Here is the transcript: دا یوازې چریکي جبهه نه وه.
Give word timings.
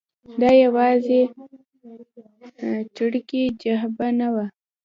دا 0.41 0.49
یوازې 0.63 1.19
چریکي 2.95 3.43
جبهه 3.61 4.09
نه 4.19 4.27
وه. 4.33 4.45